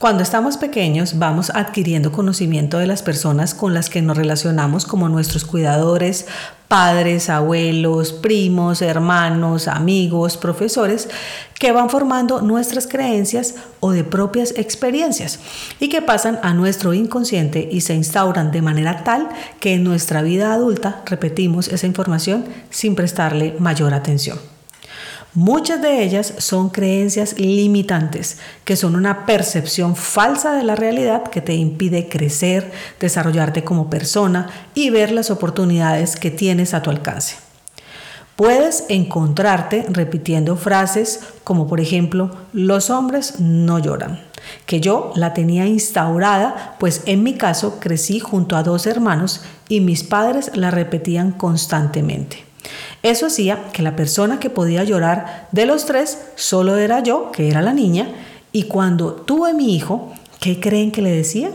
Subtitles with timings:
[0.00, 5.10] Cuando estamos pequeños vamos adquiriendo conocimiento de las personas con las que nos relacionamos como
[5.10, 6.26] nuestros cuidadores,
[6.68, 11.10] padres, abuelos, primos, hermanos, amigos, profesores,
[11.58, 15.38] que van formando nuestras creencias o de propias experiencias
[15.80, 19.28] y que pasan a nuestro inconsciente y se instauran de manera tal
[19.60, 24.38] que en nuestra vida adulta repetimos esa información sin prestarle mayor atención.
[25.34, 31.40] Muchas de ellas son creencias limitantes, que son una percepción falsa de la realidad que
[31.40, 37.36] te impide crecer, desarrollarte como persona y ver las oportunidades que tienes a tu alcance.
[38.34, 44.20] Puedes encontrarte repitiendo frases como por ejemplo, los hombres no lloran,
[44.66, 49.80] que yo la tenía instaurada, pues en mi caso crecí junto a dos hermanos y
[49.80, 52.49] mis padres la repetían constantemente.
[53.02, 57.48] Eso hacía que la persona que podía llorar de los tres solo era yo, que
[57.48, 58.08] era la niña,
[58.52, 61.50] y cuando tuve mi hijo, ¿qué creen que le decía?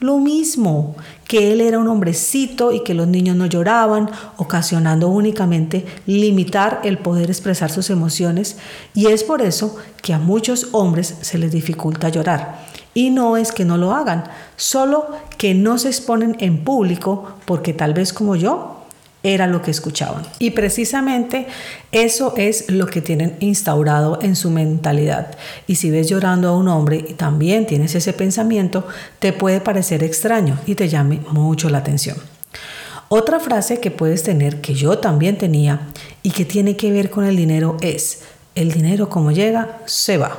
[0.00, 0.94] Lo mismo,
[1.26, 6.98] que él era un hombrecito y que los niños no lloraban, ocasionando únicamente limitar el
[6.98, 8.58] poder expresar sus emociones,
[8.94, 12.66] y es por eso que a muchos hombres se les dificulta llorar.
[12.94, 14.24] Y no es que no lo hagan,
[14.56, 18.77] solo que no se exponen en público porque tal vez como yo
[19.34, 20.24] era lo que escuchaban.
[20.38, 21.46] Y precisamente
[21.92, 25.36] eso es lo que tienen instaurado en su mentalidad.
[25.66, 28.86] Y si ves llorando a un hombre y también tienes ese pensamiento,
[29.18, 32.16] te puede parecer extraño y te llame mucho la atención.
[33.10, 35.80] Otra frase que puedes tener, que yo también tenía
[36.22, 38.20] y que tiene que ver con el dinero es,
[38.54, 40.38] el dinero como llega, se va.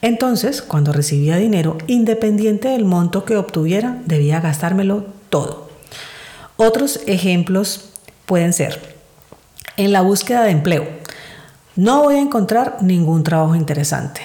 [0.00, 5.68] Entonces, cuando recibía dinero, independiente del monto que obtuviera, debía gastármelo todo.
[6.56, 7.87] Otros ejemplos
[8.28, 8.96] pueden ser
[9.78, 10.86] en la búsqueda de empleo.
[11.74, 14.20] No voy a encontrar ningún trabajo interesante.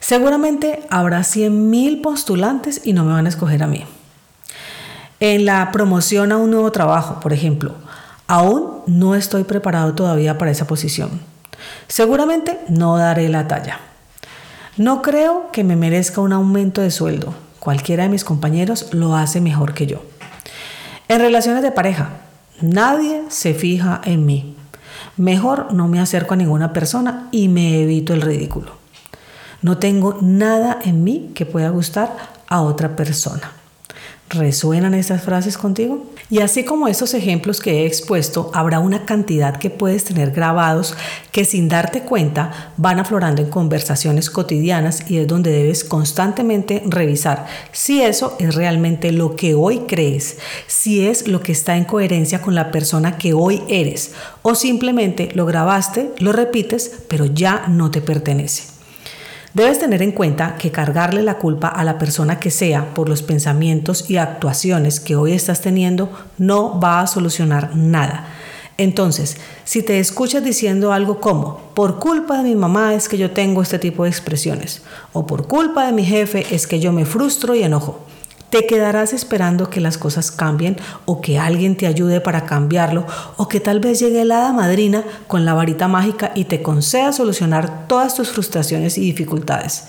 [0.00, 3.84] Seguramente habrá 100.000 postulantes y no me van a escoger a mí.
[5.18, 7.74] En la promoción a un nuevo trabajo, por ejemplo,
[8.26, 11.20] aún no estoy preparado todavía para esa posición.
[11.88, 13.80] Seguramente no daré la talla.
[14.76, 17.34] No creo que me merezca un aumento de sueldo.
[17.60, 20.02] Cualquiera de mis compañeros lo hace mejor que yo.
[21.08, 22.10] En relaciones de pareja,
[22.60, 24.56] Nadie se fija en mí.
[25.16, 28.72] Mejor no me acerco a ninguna persona y me evito el ridículo.
[29.62, 32.16] No tengo nada en mí que pueda gustar
[32.48, 33.52] a otra persona.
[34.28, 36.04] ¿Resuenan estas frases contigo?
[36.30, 40.96] Y así como estos ejemplos que he expuesto, habrá una cantidad que puedes tener grabados
[41.30, 47.46] que sin darte cuenta van aflorando en conversaciones cotidianas y es donde debes constantemente revisar
[47.70, 52.42] si eso es realmente lo que hoy crees, si es lo que está en coherencia
[52.42, 54.10] con la persona que hoy eres
[54.42, 58.75] o simplemente lo grabaste, lo repites, pero ya no te pertenece.
[59.56, 63.22] Debes tener en cuenta que cargarle la culpa a la persona que sea por los
[63.22, 68.26] pensamientos y actuaciones que hoy estás teniendo no va a solucionar nada.
[68.76, 73.30] Entonces, si te escuchas diciendo algo como, por culpa de mi mamá es que yo
[73.30, 74.82] tengo este tipo de expresiones,
[75.14, 78.04] o por culpa de mi jefe es que yo me frustro y enojo,
[78.50, 83.48] te quedarás esperando que las cosas cambien o que alguien te ayude para cambiarlo o
[83.48, 88.14] que tal vez llegue la madrina con la varita mágica y te conceda solucionar todas
[88.14, 89.84] tus frustraciones y dificultades.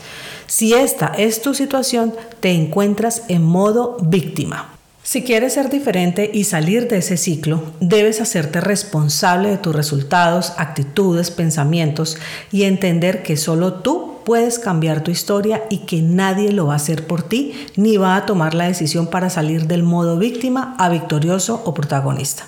[0.48, 4.74] Si esta es tu situación, te encuentras en modo víctima.
[5.04, 10.52] Si quieres ser diferente y salir de ese ciclo, debes hacerte responsable de tus resultados,
[10.58, 12.18] actitudes, pensamientos
[12.52, 16.76] y entender que solo tú puedes cambiar tu historia y que nadie lo va a
[16.76, 20.90] hacer por ti ni va a tomar la decisión para salir del modo víctima a
[20.90, 22.44] victorioso o protagonista.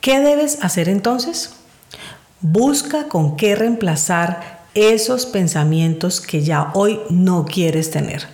[0.00, 1.52] ¿Qué debes hacer entonces?
[2.40, 8.26] Busca con qué reemplazar esos pensamientos que ya hoy no quieres tener.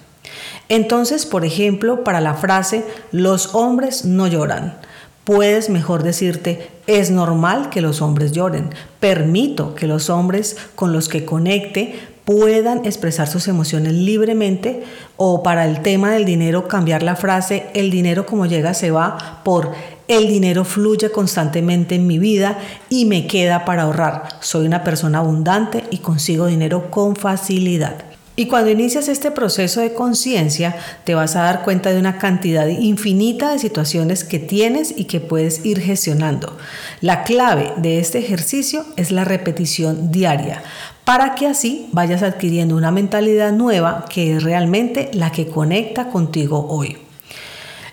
[0.69, 4.79] Entonces, por ejemplo, para la frase los hombres no lloran,
[5.25, 8.71] puedes mejor decirte es normal que los hombres lloren,
[9.01, 14.85] permito que los hombres con los que conecte puedan expresar sus emociones libremente
[15.17, 19.43] o para el tema del dinero cambiar la frase el dinero como llega se va
[19.45, 19.73] por
[20.09, 22.59] el dinero fluye constantemente en mi vida
[22.91, 24.29] y me queda para ahorrar.
[24.41, 28.14] Soy una persona abundante y consigo dinero con facilidad.
[28.37, 32.67] Y cuando inicias este proceso de conciencia, te vas a dar cuenta de una cantidad
[32.67, 36.57] infinita de situaciones que tienes y que puedes ir gestionando.
[37.01, 40.65] La clave de este ejercicio es la repetición diaria,
[41.05, 46.67] para que así vayas adquiriendo una mentalidad nueva que es realmente la que conecta contigo
[46.69, 46.97] hoy.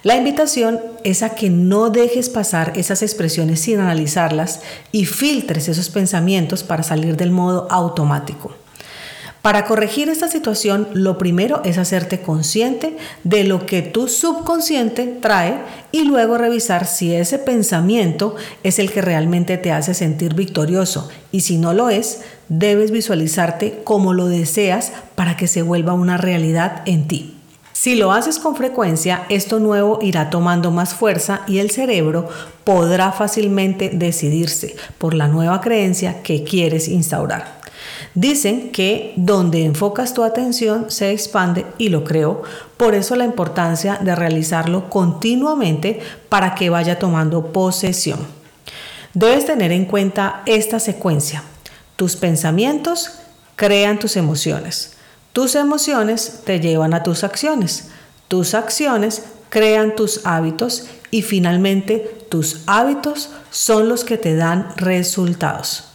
[0.02, 4.62] La invitación es a que no dejes pasar esas expresiones sin analizarlas
[4.92, 8.56] y filtres esos pensamientos para salir del modo automático.
[9.42, 15.62] Para corregir esta situación, lo primero es hacerte consciente de lo que tu subconsciente trae
[15.92, 21.42] y luego revisar si ese pensamiento es el que realmente te hace sentir victorioso y
[21.42, 26.84] si no lo es, debes visualizarte como lo deseas para que se vuelva una realidad
[26.86, 27.36] en ti.
[27.74, 32.30] Si lo haces con frecuencia, esto nuevo irá tomando más fuerza y el cerebro
[32.64, 37.61] podrá fácilmente decidirse por la nueva creencia que quieres instaurar.
[38.14, 42.44] Dicen que donde enfocas tu atención se expande y lo creo,
[42.76, 48.20] por eso la importancia de realizarlo continuamente para que vaya tomando posesión.
[49.14, 51.44] Debes tener en cuenta esta secuencia.
[51.96, 53.20] Tus pensamientos
[53.56, 54.98] crean tus emociones.
[55.32, 57.90] Tus emociones te llevan a tus acciones.
[58.28, 65.91] Tus acciones crean tus hábitos y finalmente tus hábitos son los que te dan resultados.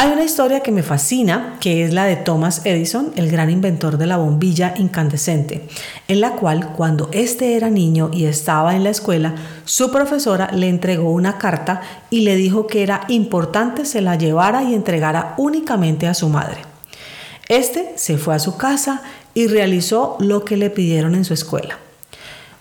[0.00, 3.98] Hay una historia que me fascina, que es la de Thomas Edison, el gran inventor
[3.98, 5.66] de la bombilla incandescente,
[6.06, 9.34] en la cual cuando éste era niño y estaba en la escuela,
[9.64, 11.80] su profesora le entregó una carta
[12.10, 16.58] y le dijo que era importante se la llevara y entregara únicamente a su madre.
[17.48, 19.02] Este se fue a su casa
[19.34, 21.76] y realizó lo que le pidieron en su escuela.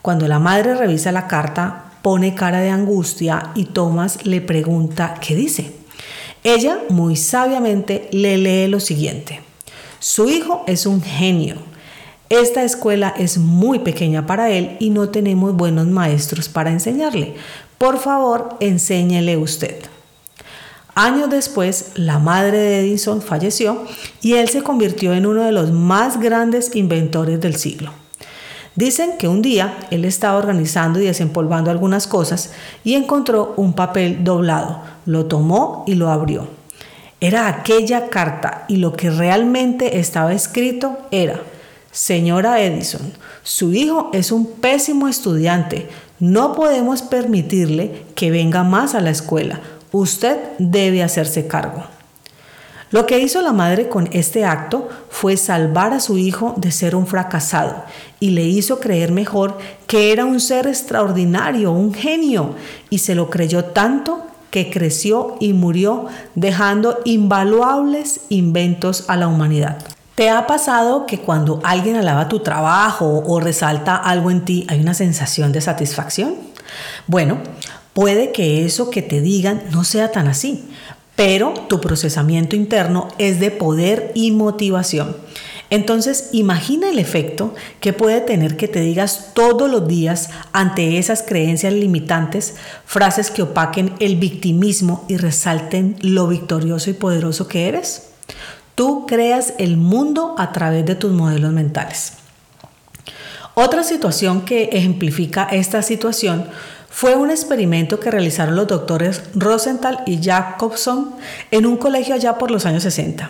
[0.01, 5.35] Cuando la madre revisa la carta, pone cara de angustia y Thomas le pregunta qué
[5.35, 5.76] dice.
[6.47, 9.41] Ella muy sabiamente le lee lo siguiente.
[9.99, 11.57] Su hijo es un genio.
[12.29, 17.35] Esta escuela es muy pequeña para él y no tenemos buenos maestros para enseñarle.
[17.77, 19.75] Por favor, enséñele usted.
[20.95, 23.83] Años después, la madre de Edison falleció
[24.21, 27.91] y él se convirtió en uno de los más grandes inventores del siglo.
[28.77, 32.51] Dicen que un día él estaba organizando y desempolvando algunas cosas
[32.85, 36.47] y encontró un papel doblado lo tomó y lo abrió.
[37.19, 41.39] Era aquella carta y lo que realmente estaba escrito era,
[41.91, 45.89] Señora Edison, su hijo es un pésimo estudiante.
[46.19, 49.61] No podemos permitirle que venga más a la escuela.
[49.91, 51.96] Usted debe hacerse cargo.
[52.89, 56.95] Lo que hizo la madre con este acto fue salvar a su hijo de ser
[56.95, 57.83] un fracasado
[58.21, 59.57] y le hizo creer mejor
[59.87, 62.55] que era un ser extraordinario, un genio,
[62.89, 66.05] y se lo creyó tanto que creció y murió
[66.35, 69.79] dejando invaluables inventos a la humanidad.
[70.15, 74.79] ¿Te ha pasado que cuando alguien alaba tu trabajo o resalta algo en ti hay
[74.79, 76.35] una sensación de satisfacción?
[77.05, 77.39] Bueno,
[77.93, 80.69] puede que eso que te digan no sea tan así,
[81.17, 85.17] pero tu procesamiento interno es de poder y motivación.
[85.71, 91.23] Entonces, imagina el efecto que puede tener que te digas todos los días ante esas
[91.23, 92.55] creencias limitantes
[92.85, 98.09] frases que opaquen el victimismo y resalten lo victorioso y poderoso que eres.
[98.75, 102.13] Tú creas el mundo a través de tus modelos mentales.
[103.55, 106.45] Otra situación que ejemplifica esta situación
[106.89, 111.11] fue un experimento que realizaron los doctores Rosenthal y Jacobson
[111.51, 113.29] en un colegio allá por los años 60.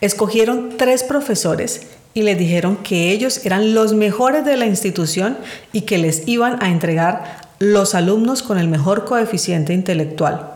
[0.00, 5.38] Escogieron tres profesores y les dijeron que ellos eran los mejores de la institución
[5.72, 10.54] y que les iban a entregar los alumnos con el mejor coeficiente intelectual.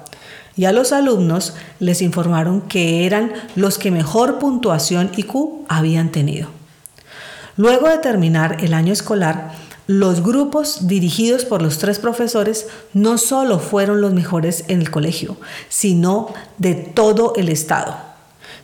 [0.57, 6.49] Y a los alumnos les informaron que eran los que mejor puntuación IQ habían tenido.
[7.57, 9.53] Luego de terminar el año escolar,
[9.87, 15.37] los grupos dirigidos por los tres profesores no solo fueron los mejores en el colegio,
[15.69, 17.97] sino de todo el estado.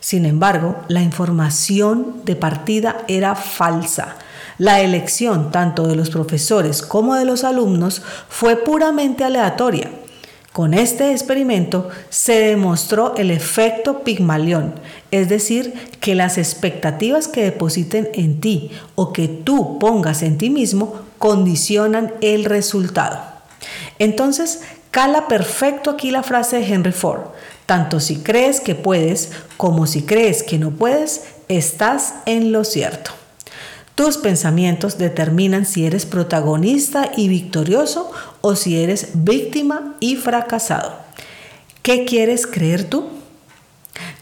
[0.00, 4.16] Sin embargo, la información de partida era falsa.
[4.58, 9.90] La elección tanto de los profesores como de los alumnos fue puramente aleatoria.
[10.58, 14.74] Con este experimento se demostró el efecto Pigmalión,
[15.12, 20.50] es decir, que las expectativas que depositen en ti o que tú pongas en ti
[20.50, 23.20] mismo condicionan el resultado.
[24.00, 27.20] Entonces, cala perfecto aquí la frase de Henry Ford.
[27.64, 33.17] Tanto si crees que puedes como si crees que no puedes, estás en lo cierto.
[33.98, 38.12] Tus pensamientos determinan si eres protagonista y victorioso
[38.42, 41.00] o si eres víctima y fracasado.
[41.82, 43.08] ¿Qué quieres creer tú?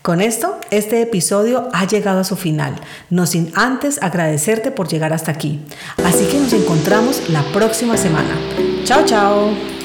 [0.01, 2.77] Con esto, este episodio ha llegado a su final,
[3.11, 5.61] no sin antes agradecerte por llegar hasta aquí.
[6.03, 8.35] Así que nos encontramos la próxima semana.
[8.85, 9.76] Chao, chao.